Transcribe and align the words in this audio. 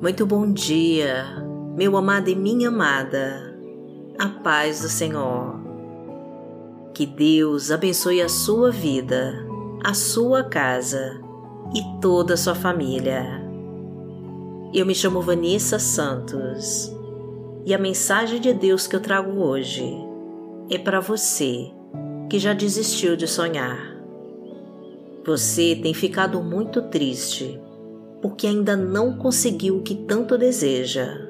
Muito 0.00 0.24
bom 0.24 0.50
dia, 0.50 1.26
meu 1.76 1.94
amado 1.94 2.30
e 2.30 2.34
minha 2.34 2.68
amada. 2.68 3.54
A 4.18 4.30
paz 4.30 4.80
do 4.80 4.88
Senhor. 4.88 5.60
Que 6.94 7.04
Deus 7.04 7.70
abençoe 7.70 8.22
a 8.22 8.28
sua 8.28 8.70
vida, 8.70 9.46
a 9.84 9.92
sua 9.92 10.42
casa 10.42 11.20
e 11.74 12.00
toda 12.00 12.32
a 12.32 12.36
sua 12.38 12.54
família. 12.54 13.26
Eu 14.72 14.86
me 14.86 14.94
chamo 14.94 15.20
Vanessa 15.20 15.78
Santos 15.78 16.90
e 17.66 17.74
a 17.74 17.78
mensagem 17.78 18.40
de 18.40 18.54
Deus 18.54 18.86
que 18.86 18.96
eu 18.96 19.00
trago 19.00 19.38
hoje 19.38 19.84
é 20.70 20.78
para 20.78 21.00
você 21.00 21.70
que 22.30 22.38
já 22.38 22.54
desistiu 22.54 23.16
de 23.16 23.28
sonhar. 23.28 23.98
Você 25.26 25.76
tem 25.76 25.92
ficado 25.92 26.42
muito 26.42 26.80
triste 26.88 27.60
porque 28.20 28.46
ainda 28.46 28.76
não 28.76 29.16
conseguiu 29.16 29.78
o 29.78 29.82
que 29.82 29.94
tanto 29.94 30.36
deseja. 30.36 31.28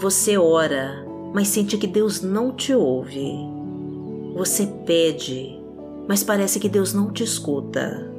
Você 0.00 0.38
ora, 0.38 1.06
mas 1.34 1.48
sente 1.48 1.76
que 1.76 1.86
Deus 1.86 2.22
não 2.22 2.52
te 2.52 2.74
ouve. 2.74 3.32
Você 4.34 4.66
pede, 4.86 5.58
mas 6.08 6.22
parece 6.22 6.58
que 6.58 6.68
Deus 6.68 6.92
não 6.92 7.10
te 7.10 7.22
escuta. 7.22 8.10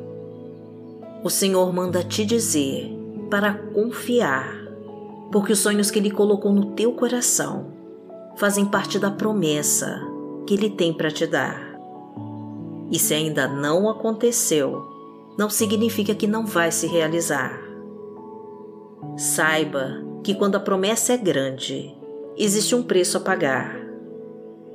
O 1.23 1.29
Senhor 1.29 1.73
manda 1.73 2.03
te 2.03 2.25
dizer 2.25 2.95
para 3.29 3.53
confiar, 3.53 4.55
porque 5.31 5.53
os 5.53 5.59
sonhos 5.59 5.91
que 5.91 5.99
Ele 5.99 6.11
colocou 6.11 6.53
no 6.53 6.73
teu 6.73 6.93
coração 6.93 7.67
fazem 8.35 8.65
parte 8.65 8.99
da 8.99 9.11
promessa 9.11 9.99
que 10.45 10.53
Ele 10.53 10.69
tem 10.69 10.93
para 10.93 11.11
te 11.11 11.25
dar. 11.25 11.67
E 12.91 12.97
se 12.97 13.13
ainda 13.13 13.47
não 13.47 13.89
aconteceu, 13.89 14.96
não 15.37 15.49
significa 15.49 16.15
que 16.15 16.27
não 16.27 16.45
vai 16.45 16.71
se 16.71 16.87
realizar. 16.87 17.59
Saiba 19.15 20.03
que 20.23 20.35
quando 20.35 20.55
a 20.55 20.59
promessa 20.59 21.13
é 21.13 21.17
grande, 21.17 21.95
existe 22.37 22.75
um 22.75 22.83
preço 22.83 23.17
a 23.17 23.21
pagar, 23.21 23.79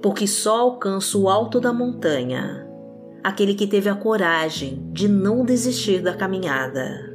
porque 0.00 0.27
só 0.27 0.60
alcança 0.60 1.18
o 1.18 1.28
alto 1.28 1.60
da 1.60 1.72
montanha 1.72 2.68
aquele 3.22 3.55
que 3.55 3.66
teve 3.66 3.88
a 3.88 3.94
coragem 3.94 4.83
de 4.92 5.06
não 5.06 5.44
desistir 5.44 6.02
da 6.02 6.14
caminhada. 6.14 7.10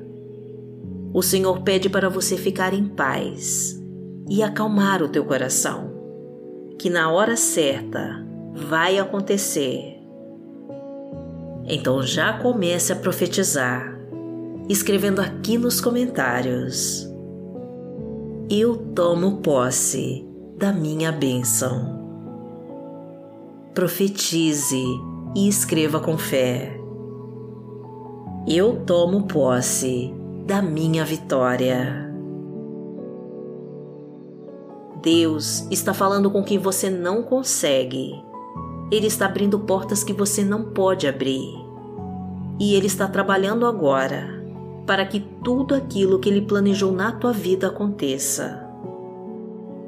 O 1.13 1.21
Senhor 1.21 1.61
pede 1.61 1.89
para 1.89 2.09
você 2.09 2.37
ficar 2.37 2.73
em 2.73 2.85
paz 2.85 3.81
e 4.29 4.41
acalmar 4.41 5.01
o 5.01 5.09
teu 5.09 5.25
coração, 5.25 5.93
que 6.79 6.89
na 6.89 7.11
hora 7.11 7.35
certa 7.35 8.25
vai 8.53 8.97
acontecer 8.97 9.96
então 11.67 12.01
já 12.01 12.39
comece 12.39 12.93
a 12.93 12.95
profetizar, 12.95 13.99
escrevendo 14.69 15.19
aqui 15.19 15.57
nos 15.57 15.81
comentários. 15.81 17.05
Eu 18.49 18.77
tomo 18.95 19.37
posse 19.41 20.25
da 20.57 20.71
minha 20.71 21.11
bênção. 21.11 21.97
Profetize 23.73 24.81
e 25.35 25.47
escreva 25.47 25.99
com 25.99 26.17
fé. 26.17 26.79
Eu 28.47 28.85
tomo 28.85 29.27
posse 29.27 30.13
da 30.45 30.61
minha 30.61 31.03
vitória. 31.03 32.07
Deus 35.03 35.67
está 35.69 35.93
falando 35.93 36.31
com 36.31 36.41
quem 36.43 36.57
você 36.57 36.89
não 36.89 37.21
consegue 37.21 38.13
ele 38.89 39.07
está 39.07 39.25
abrindo 39.25 39.59
portas 39.59 40.03
que 40.03 40.13
você 40.13 40.43
não 40.43 40.63
pode 40.63 41.07
abrir. 41.07 41.67
E 42.59 42.73
Ele 42.73 42.87
está 42.87 43.07
trabalhando 43.07 43.65
agora 43.65 44.35
para 44.85 45.05
que 45.05 45.19
tudo 45.43 45.75
aquilo 45.75 46.19
que 46.19 46.29
Ele 46.29 46.41
planejou 46.41 46.91
na 46.91 47.11
tua 47.11 47.33
vida 47.33 47.67
aconteça. 47.67 48.65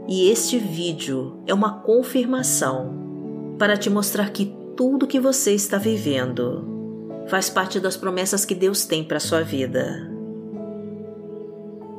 E 0.08 0.30
este 0.30 0.58
vídeo 0.58 1.38
é 1.48 1.54
uma 1.54 1.80
confirmação 1.80 3.56
para 3.58 3.78
te 3.78 3.90
mostrar 3.90 4.32
que 4.32 4.54
tudo 4.76 5.08
que 5.08 5.20
você 5.20 5.54
está 5.54 5.78
vivendo 5.78 6.66
faz 7.28 7.50
parte 7.50 7.80
das 7.80 7.96
promessas 7.96 8.44
que 8.44 8.56
Deus 8.56 8.86
tem 8.86 9.04
para 9.04 9.20
sua 9.20 9.42
vida. 9.42 10.12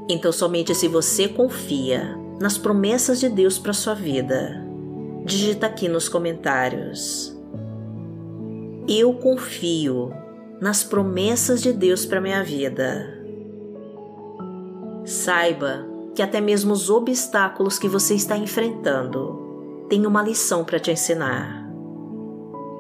Então, 0.08 0.32
somente 0.32 0.74
se 0.74 0.88
você 0.88 1.28
confia 1.28 2.18
nas 2.40 2.58
promessas 2.58 3.20
de 3.20 3.28
Deus 3.28 3.58
para 3.58 3.72
sua 3.72 3.94
vida, 3.94 4.69
digita 5.30 5.66
aqui 5.66 5.88
nos 5.88 6.08
comentários. 6.08 7.32
Eu 8.88 9.14
confio 9.14 10.12
nas 10.60 10.82
promessas 10.82 11.62
de 11.62 11.72
Deus 11.72 12.04
para 12.04 12.20
minha 12.20 12.42
vida. 12.42 13.16
Saiba 15.04 15.86
que 16.16 16.20
até 16.20 16.40
mesmo 16.40 16.72
os 16.72 16.90
obstáculos 16.90 17.78
que 17.78 17.86
você 17.86 18.14
está 18.14 18.36
enfrentando 18.36 19.86
têm 19.88 20.04
uma 20.04 20.20
lição 20.20 20.64
para 20.64 20.80
te 20.80 20.90
ensinar. 20.90 21.64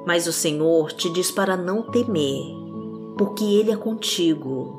Mas 0.04 0.26
o 0.26 0.32
Senhor 0.32 0.90
te 0.90 1.08
diz 1.12 1.30
para 1.30 1.56
não 1.56 1.82
temer, 1.84 2.42
porque 3.16 3.44
Ele 3.44 3.70
é 3.70 3.76
contigo. 3.76 4.76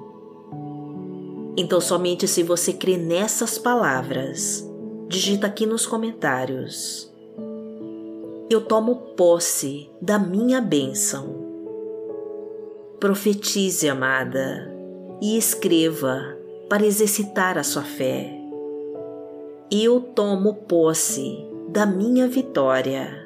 Então, 1.56 1.80
somente 1.80 2.28
se 2.28 2.44
você 2.44 2.74
crê 2.74 2.98
nessas 2.98 3.58
palavras, 3.58 4.70
digita 5.08 5.48
aqui 5.48 5.66
nos 5.66 5.86
comentários 5.86 7.11
eu 8.54 8.60
tomo 8.60 8.96
posse 9.16 9.90
da 10.02 10.20
minha 10.20 10.60
bênção. 10.60 11.40
Profetize, 13.00 13.88
amada, 13.88 14.70
e 15.22 15.38
escreva 15.38 16.38
para 16.68 16.86
exercitar 16.86 17.58
a 17.58 17.64
sua 17.64 17.84
fé. 17.84 18.30
Eu 19.72 20.02
tomo 20.02 20.54
posse 20.54 21.48
da 21.70 21.86
minha 21.86 22.28
vitória. 22.28 23.26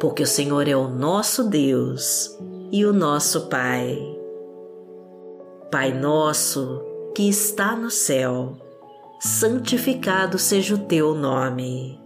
Porque 0.00 0.22
o 0.22 0.26
Senhor 0.26 0.66
é 0.66 0.74
o 0.74 0.88
nosso 0.88 1.44
Deus 1.44 2.34
e 2.72 2.86
o 2.86 2.94
nosso 2.94 3.48
Pai. 3.48 3.98
Pai 5.70 5.92
nosso 5.92 6.82
que 7.14 7.28
está 7.28 7.76
no 7.76 7.90
céu, 7.90 8.56
santificado 9.20 10.38
seja 10.38 10.74
o 10.74 10.78
teu 10.78 11.14
nome 11.14 12.05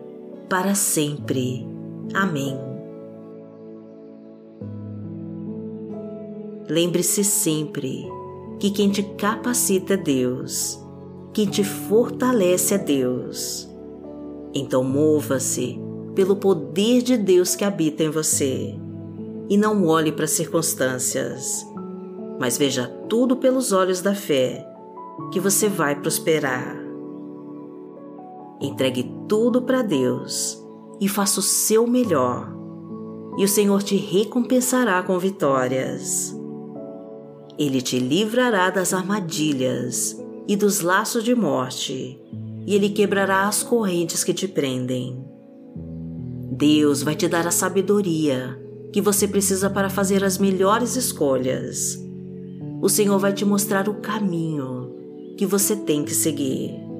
para 0.51 0.75
sempre. 0.75 1.65
Amém. 2.13 2.59
Lembre-se 6.67 7.23
sempre 7.23 8.05
que 8.59 8.69
quem 8.69 8.89
te 8.89 9.01
capacita 9.01 9.93
é 9.93 9.97
Deus, 9.97 10.77
quem 11.31 11.45
te 11.45 11.63
fortalece 11.63 12.73
é 12.73 12.77
Deus. 12.77 13.73
Então 14.53 14.83
mova-se 14.83 15.79
pelo 16.15 16.35
poder 16.35 17.01
de 17.01 17.15
Deus 17.15 17.55
que 17.55 17.63
habita 17.63 18.03
em 18.03 18.09
você 18.09 18.75
e 19.49 19.55
não 19.55 19.87
olhe 19.87 20.11
para 20.11 20.25
as 20.25 20.31
circunstâncias, 20.31 21.65
mas 22.37 22.57
veja 22.57 22.87
tudo 23.07 23.37
pelos 23.37 23.71
olhos 23.71 24.01
da 24.01 24.13
fé, 24.13 24.67
que 25.31 25.39
você 25.39 25.69
vai 25.69 25.95
prosperar. 25.95 26.80
Entregue 28.61 29.11
tudo 29.27 29.63
para 29.63 29.81
Deus 29.81 30.61
e 30.99 31.07
faça 31.07 31.39
o 31.39 31.43
seu 31.43 31.87
melhor, 31.87 32.47
e 33.37 33.43
o 33.43 33.47
Senhor 33.47 33.81
te 33.81 33.95
recompensará 33.95 35.01
com 35.01 35.17
vitórias. 35.17 36.35
Ele 37.57 37.81
te 37.81 37.97
livrará 37.97 38.69
das 38.69 38.93
armadilhas 38.93 40.21
e 40.47 40.55
dos 40.55 40.81
laços 40.81 41.23
de 41.23 41.33
morte, 41.33 42.21
e 42.67 42.75
ele 42.75 42.89
quebrará 42.89 43.47
as 43.47 43.63
correntes 43.63 44.23
que 44.23 44.33
te 44.33 44.47
prendem. 44.47 45.25
Deus 46.51 47.01
vai 47.01 47.15
te 47.15 47.27
dar 47.27 47.47
a 47.47 47.51
sabedoria 47.51 48.59
que 48.93 49.01
você 49.01 49.27
precisa 49.27 49.69
para 49.69 49.89
fazer 49.89 50.23
as 50.23 50.37
melhores 50.37 50.95
escolhas. 50.95 51.97
O 52.79 52.89
Senhor 52.89 53.17
vai 53.17 53.33
te 53.33 53.43
mostrar 53.43 53.89
o 53.89 53.95
caminho 53.95 54.91
que 55.37 55.45
você 55.45 55.75
tem 55.75 56.03
que 56.03 56.13
seguir. 56.13 56.90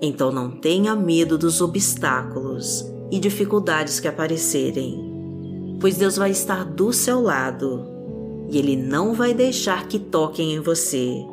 Então 0.00 0.30
não 0.30 0.50
tenha 0.50 0.94
medo 0.94 1.38
dos 1.38 1.60
obstáculos 1.60 2.84
e 3.10 3.18
dificuldades 3.18 3.98
que 3.98 4.08
aparecerem, 4.08 5.78
pois 5.80 5.96
Deus 5.96 6.16
vai 6.16 6.30
estar 6.30 6.64
do 6.64 6.92
seu 6.92 7.20
lado 7.20 7.86
e 8.50 8.58
Ele 8.58 8.76
não 8.76 9.14
vai 9.14 9.32
deixar 9.32 9.86
que 9.88 9.98
toquem 9.98 10.54
em 10.54 10.60
você 10.60 11.24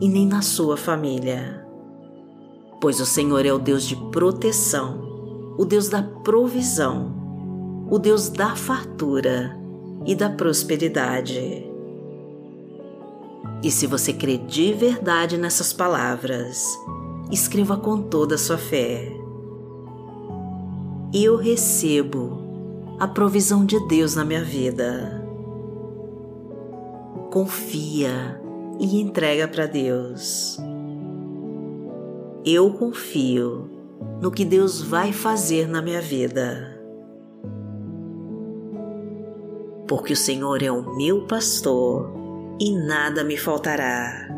e 0.00 0.08
nem 0.08 0.26
na 0.26 0.42
sua 0.42 0.76
família. 0.76 1.66
Pois 2.80 3.00
o 3.00 3.06
Senhor 3.06 3.44
é 3.44 3.52
o 3.52 3.58
Deus 3.58 3.84
de 3.84 3.96
proteção, 4.10 5.54
o 5.58 5.64
Deus 5.64 5.88
da 5.88 6.02
provisão, 6.02 7.14
o 7.90 7.98
Deus 7.98 8.28
da 8.28 8.54
fartura 8.54 9.56
e 10.06 10.14
da 10.14 10.30
prosperidade. 10.30 11.64
E 13.62 13.70
se 13.70 13.86
você 13.86 14.12
crê 14.12 14.38
de 14.38 14.72
verdade 14.72 15.36
nessas 15.36 15.72
palavras, 15.72 16.64
escreva 17.30 17.76
com 17.76 18.02
toda 18.02 18.34
a 18.34 18.38
sua 18.38 18.58
fé. 18.58 19.12
Eu 21.12 21.36
recebo 21.36 22.38
a 22.98 23.06
provisão 23.06 23.64
de 23.64 23.78
Deus 23.86 24.14
na 24.14 24.24
minha 24.24 24.42
vida. 24.42 25.24
Confia 27.30 28.40
e 28.78 29.00
entrega 29.00 29.46
para 29.48 29.66
Deus. 29.66 30.58
Eu 32.44 32.72
confio 32.72 33.70
no 34.20 34.30
que 34.30 34.44
Deus 34.44 34.80
vai 34.82 35.12
fazer 35.12 35.68
na 35.68 35.82
minha 35.82 36.00
vida. 36.00 36.78
Porque 39.86 40.12
o 40.12 40.16
Senhor 40.16 40.62
é 40.62 40.70
o 40.70 40.96
meu 40.96 41.26
pastor 41.26 42.12
e 42.60 42.76
nada 42.76 43.24
me 43.24 43.36
faltará. 43.36 44.37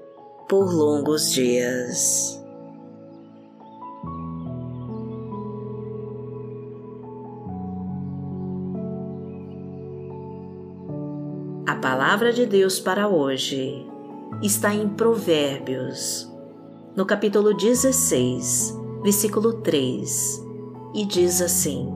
por 0.47 0.73
longos 0.73 1.31
dias. 1.31 2.41
A 11.67 11.75
palavra 11.75 12.33
de 12.33 12.45
Deus 12.45 12.79
para 12.79 13.07
hoje 13.07 13.85
está 14.41 14.73
em 14.73 14.89
Provérbios, 14.89 16.31
no 16.95 17.05
capítulo 17.05 17.53
16, 17.53 18.77
versículo 19.03 19.53
3, 19.61 20.45
e 20.93 21.05
diz 21.05 21.41
assim: 21.41 21.87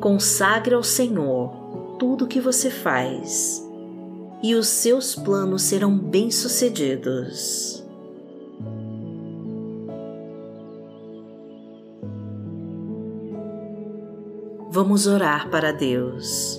Consagre 0.00 0.74
ao 0.74 0.82
Senhor 0.82 1.96
tudo 1.98 2.24
o 2.24 2.28
que 2.28 2.40
você 2.40 2.70
faz, 2.70 3.61
e 4.42 4.54
os 4.54 4.66
seus 4.66 5.14
planos 5.14 5.62
serão 5.62 5.96
bem-sucedidos. 5.96 7.82
Vamos 14.70 15.06
orar 15.06 15.50
para 15.50 15.70
Deus. 15.70 16.58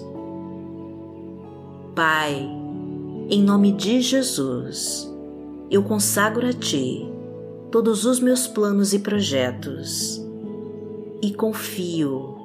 Pai, 1.95 2.47
em 3.29 3.41
nome 3.41 3.71
de 3.71 4.01
Jesus, 4.01 5.11
eu 5.69 5.83
consagro 5.83 6.47
a 6.47 6.53
Ti 6.53 7.11
todos 7.71 8.05
os 8.05 8.19
meus 8.19 8.47
planos 8.47 8.93
e 8.93 8.99
projetos 8.99 10.23
e 11.23 11.33
confio 11.33 12.35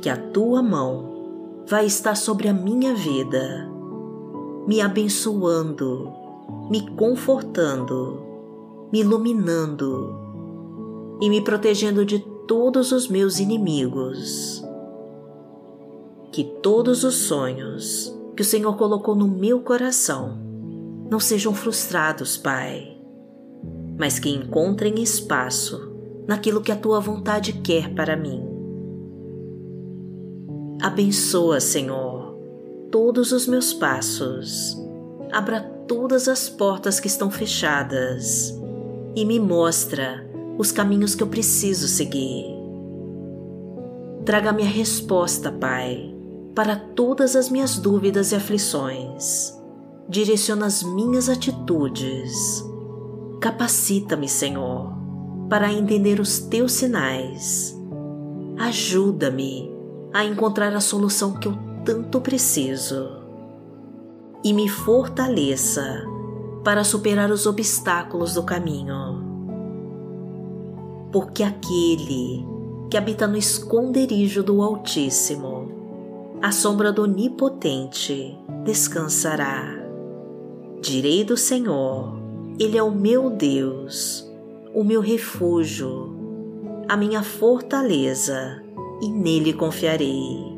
que 0.00 0.08
a 0.08 0.16
Tua 0.16 0.62
mão 0.62 1.64
vai 1.66 1.84
estar 1.84 2.14
sobre 2.14 2.46
a 2.46 2.52
minha 2.52 2.94
vida, 2.94 3.68
me 4.68 4.82
abençoando, 4.82 6.12
me 6.68 6.90
confortando, 6.90 8.20
me 8.92 9.00
iluminando 9.00 10.14
e 11.22 11.30
me 11.30 11.40
protegendo 11.40 12.04
de 12.04 12.18
todos 12.46 12.92
os 12.92 13.08
meus 13.08 13.38
inimigos. 13.38 14.62
Que 16.30 16.44
todos 16.44 17.02
os 17.02 17.14
sonhos 17.14 18.14
que 18.36 18.42
o 18.42 18.44
Senhor 18.44 18.76
colocou 18.76 19.14
no 19.14 19.26
meu 19.26 19.60
coração 19.60 20.38
não 21.10 21.18
sejam 21.18 21.54
frustrados, 21.54 22.36
Pai, 22.36 23.00
mas 23.98 24.18
que 24.18 24.28
encontrem 24.28 25.02
espaço 25.02 25.90
naquilo 26.28 26.60
que 26.60 26.70
a 26.70 26.76
tua 26.76 27.00
vontade 27.00 27.54
quer 27.54 27.94
para 27.94 28.14
mim. 28.14 28.46
Abençoa, 30.82 31.58
Senhor, 31.58 32.17
todos 32.90 33.32
os 33.32 33.46
meus 33.46 33.72
passos, 33.72 34.76
abra 35.32 35.60
todas 35.86 36.28
as 36.28 36.48
portas 36.48 37.00
que 37.00 37.06
estão 37.06 37.30
fechadas 37.30 38.54
e 39.14 39.24
me 39.24 39.38
mostra 39.40 40.28
os 40.58 40.72
caminhos 40.72 41.14
que 41.14 41.22
eu 41.22 41.28
preciso 41.28 41.88
seguir. 41.88 42.46
Traga-me 44.24 44.62
a 44.62 44.66
resposta, 44.66 45.50
Pai 45.50 46.18
para 46.58 46.74
todas 46.74 47.36
as 47.36 47.48
minhas 47.48 47.78
dúvidas 47.78 48.32
e 48.32 48.34
aflições. 48.34 49.56
Direciona 50.08 50.66
as 50.66 50.82
minhas 50.82 51.28
atitudes. 51.28 52.64
Capacita-me, 53.40 54.28
Senhor, 54.28 54.92
para 55.48 55.72
entender 55.72 56.18
os 56.18 56.40
teus 56.40 56.72
sinais. 56.72 57.78
Ajuda-me 58.58 59.72
a 60.12 60.24
encontrar 60.24 60.74
a 60.74 60.80
solução 60.80 61.34
que 61.34 61.46
eu 61.46 61.56
tanto 61.88 62.20
preciso. 62.20 63.08
E 64.44 64.52
me 64.52 64.68
fortaleça 64.68 66.04
para 66.62 66.84
superar 66.84 67.30
os 67.30 67.46
obstáculos 67.46 68.34
do 68.34 68.42
caminho. 68.42 69.24
Porque 71.10 71.42
aquele 71.42 72.46
que 72.90 72.98
habita 72.98 73.26
no 73.26 73.38
esconderijo 73.38 74.42
do 74.42 74.60
Altíssimo 74.60 75.72
a 76.42 76.52
sombra 76.52 76.92
do 76.92 77.04
Onipotente 77.04 78.38
descansará. 78.64 79.74
Direi 80.82 81.24
do 81.24 81.38
Senhor, 81.38 82.20
Ele 82.60 82.76
é 82.76 82.82
o 82.82 82.92
meu 82.92 83.30
Deus, 83.30 84.30
o 84.74 84.84
meu 84.84 85.00
refúgio, 85.00 86.14
a 86.86 86.98
minha 86.98 87.22
fortaleza, 87.22 88.62
e 89.00 89.08
nele 89.08 89.54
confiarei. 89.54 90.57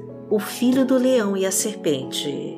o 0.31 0.39
filho 0.39 0.85
do 0.85 0.97
leão 0.97 1.35
e 1.35 1.45
a 1.45 1.51
serpente. 1.51 2.57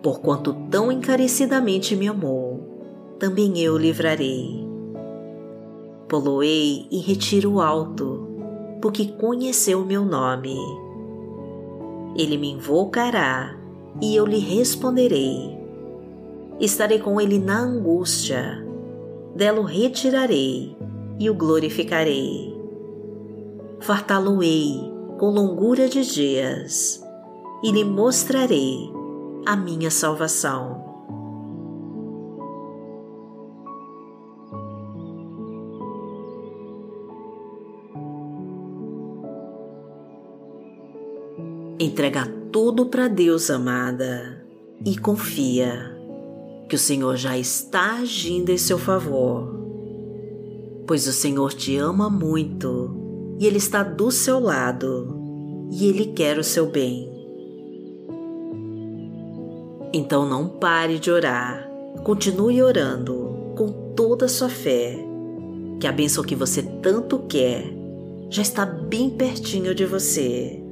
Porquanto 0.00 0.54
tão 0.70 0.92
encarecidamente 0.92 1.96
me 1.96 2.06
amou, 2.06 2.60
também 3.18 3.58
eu 3.58 3.76
livrarei. 3.76 4.64
Poloei 6.08 6.86
em 6.92 7.00
retiro 7.00 7.60
alto, 7.60 8.28
porque 8.80 9.06
conheceu 9.06 9.80
o 9.80 9.84
meu 9.84 10.04
nome. 10.04 10.56
Ele 12.14 12.38
me 12.38 12.52
invocará 12.52 13.58
e 14.00 14.14
eu 14.14 14.24
lhe 14.24 14.38
responderei. 14.38 15.58
Estarei 16.60 17.00
com 17.00 17.20
ele 17.20 17.40
na 17.40 17.58
angústia, 17.58 18.64
dela 19.34 19.58
o 19.58 19.64
retirarei 19.64 20.76
e 21.18 21.28
o 21.28 21.34
glorificarei. 21.34 22.56
Fartá-lo-ei 23.80 24.97
com 25.18 25.30
longura 25.30 25.88
de 25.88 26.02
dias 26.02 27.02
e 27.62 27.72
lhe 27.72 27.84
mostrarei 27.84 28.88
a 29.44 29.56
minha 29.56 29.90
salvação. 29.90 30.86
Entrega 41.80 42.26
tudo 42.52 42.86
para 42.86 43.08
Deus, 43.08 43.50
amada, 43.50 44.44
e 44.84 44.96
confia 44.96 45.96
que 46.68 46.76
o 46.76 46.78
Senhor 46.78 47.16
já 47.16 47.36
está 47.36 47.96
agindo 47.98 48.50
em 48.50 48.58
seu 48.58 48.78
favor. 48.78 49.56
Pois 50.86 51.06
o 51.08 51.12
Senhor 51.12 51.52
te 51.52 51.76
ama 51.76 52.08
muito 52.08 53.07
e 53.38 53.46
Ele 53.46 53.58
está 53.58 53.82
do 53.82 54.10
seu 54.10 54.40
lado 54.40 55.68
e 55.70 55.86
Ele 55.86 56.06
quer 56.06 56.38
o 56.38 56.44
seu 56.44 56.66
bem. 56.66 57.08
Então 59.92 60.28
não 60.28 60.48
pare 60.48 60.98
de 60.98 61.10
orar, 61.10 61.68
continue 62.04 62.62
orando 62.62 63.54
com 63.56 63.94
toda 63.94 64.26
a 64.26 64.28
sua 64.28 64.48
fé, 64.48 64.98
que 65.80 65.86
a 65.86 65.92
bênção 65.92 66.22
que 66.22 66.34
você 66.34 66.62
tanto 66.62 67.20
quer 67.20 67.64
já 68.28 68.42
está 68.42 68.66
bem 68.66 69.08
pertinho 69.08 69.74
de 69.74 69.86
você. 69.86 70.62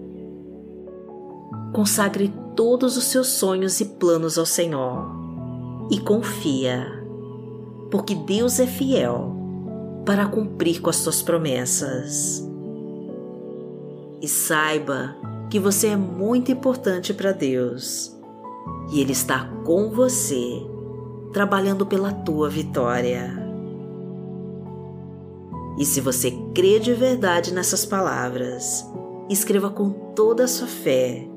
Consagre 1.73 2.32
todos 2.54 2.96
os 2.96 3.04
seus 3.04 3.28
sonhos 3.28 3.80
e 3.80 3.85
planos 3.85 4.38
ao 4.38 4.46
Senhor 4.46 5.11
e 5.90 5.99
confia, 6.00 6.87
porque 7.90 8.14
Deus 8.14 8.58
é 8.61 8.66
fiel 8.66 9.35
para 10.04 10.26
cumprir 10.26 10.80
com 10.80 10.90
as 10.90 10.96
suas 10.96 11.23
promessas. 11.23 12.46
E 14.20 14.28
saiba 14.28 15.16
que 15.50 15.58
você 15.58 15.88
é 15.88 15.96
muito 15.96 16.50
importante 16.50 17.12
para 17.14 17.32
Deus 17.32 18.16
e 18.90 19.00
Ele 19.00 19.12
está 19.12 19.44
com 19.64 19.90
você, 19.90 20.62
trabalhando 21.32 21.87
pela 21.87 22.12
tua 22.12 22.49
vitória. 22.49 23.30
E 25.78 25.85
se 25.85 26.00
você 26.00 26.30
crê 26.54 26.78
de 26.78 26.94
verdade 26.94 27.52
nessas 27.52 27.85
palavras, 27.85 28.85
escreva 29.28 29.70
com 29.70 29.90
toda 30.14 30.44
a 30.44 30.49
sua 30.49 30.66
fé 30.66 31.28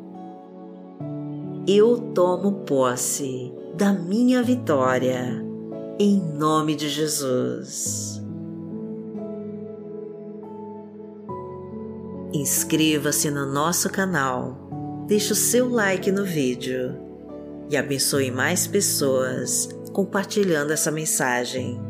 eu 1.71 1.97
tomo 2.15 2.63
posse 2.65 3.53
da 3.75 3.93
minha 3.93 4.41
vitória, 4.41 5.39
em 5.99 6.19
nome 6.19 6.75
de 6.75 6.89
Jesus. 6.89 8.18
Inscreva-se 12.31 13.31
no 13.31 13.51
nosso 13.51 13.89
canal, 13.89 15.05
deixe 15.07 15.33
o 15.33 15.35
seu 15.35 15.67
like 15.67 16.11
no 16.11 16.23
vídeo 16.23 16.95
e 17.71 17.75
abençoe 17.75 18.29
mais 18.29 18.67
pessoas 18.67 19.67
compartilhando 19.93 20.71
essa 20.71 20.91
mensagem. 20.91 21.81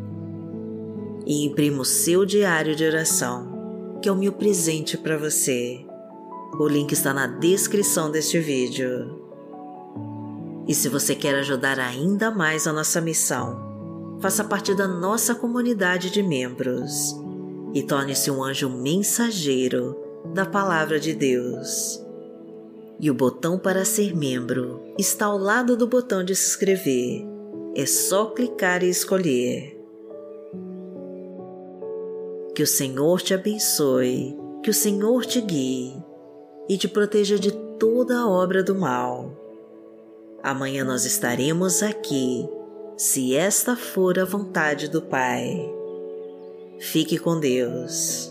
E 1.25 1.45
imprima 1.45 1.81
o 1.81 1.85
seu 1.85 2.25
diário 2.25 2.73
de 2.73 2.85
oração, 2.85 3.99
que 4.01 4.07
é 4.07 4.11
o 4.11 4.15
meu 4.15 4.31
presente 4.31 4.97
para 4.97 5.17
você. 5.17 5.85
O 6.57 6.67
link 6.69 6.93
está 6.93 7.13
na 7.13 7.27
descrição 7.27 8.09
deste 8.09 8.39
vídeo. 8.39 9.21
E 10.65 10.73
se 10.73 10.87
você 10.87 11.15
quer 11.15 11.35
ajudar 11.35 11.79
ainda 11.79 12.31
mais 12.31 12.65
a 12.65 12.71
nossa 12.71 13.01
missão, 13.01 14.17
faça 14.21 14.45
parte 14.45 14.73
da 14.73 14.87
nossa 14.87 15.35
comunidade 15.35 16.09
de 16.09 16.23
membros 16.23 17.13
e 17.73 17.83
torne-se 17.83 18.31
um 18.31 18.41
anjo 18.41 18.69
mensageiro 18.69 20.07
da 20.33 20.45
Palavra 20.45 20.99
de 20.99 21.13
Deus. 21.13 22.03
E 22.99 23.09
o 23.09 23.13
botão 23.13 23.57
para 23.57 23.85
ser 23.85 24.15
membro 24.15 24.81
está 24.97 25.25
ao 25.25 25.37
lado 25.37 25.77
do 25.77 25.87
botão 25.87 26.23
de 26.23 26.35
se 26.35 26.49
inscrever. 26.49 27.25
É 27.75 27.85
só 27.85 28.25
clicar 28.27 28.83
e 28.83 28.89
escolher. 28.89 29.79
Que 32.53 32.63
o 32.63 32.67
Senhor 32.67 33.21
te 33.21 33.33
abençoe, 33.33 34.37
que 34.61 34.69
o 34.69 34.73
Senhor 34.73 35.25
te 35.25 35.39
guie 35.39 35.93
e 36.67 36.77
te 36.77 36.87
proteja 36.87 37.39
de 37.39 37.51
toda 37.79 38.19
a 38.19 38.29
obra 38.29 38.61
do 38.61 38.75
mal 38.75 39.39
Amanhã 40.41 40.85
nós 40.85 41.03
estaremos 41.03 41.83
aqui, 41.83 42.47
se 42.95 43.35
esta 43.35 43.75
for 43.75 44.17
a 44.17 44.23
vontade 44.23 44.87
do 44.87 45.01
Pai. 45.01 45.69
Fique 46.79 47.19
com 47.19 47.39
Deus. 47.39 48.28